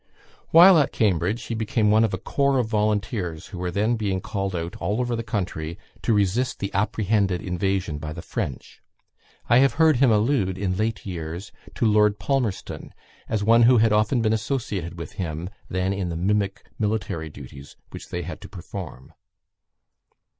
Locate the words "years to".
11.05-11.85